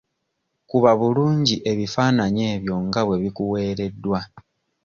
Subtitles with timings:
[0.69, 4.19] Kuba bulungi ebifaananyi ebyo nga bwe bikuweereddwa.